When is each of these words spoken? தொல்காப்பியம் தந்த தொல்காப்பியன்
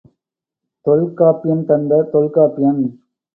தொல்காப்பியம் 0.85 1.61
தந்த 1.65 2.01
தொல்காப்பியன் 2.13 2.81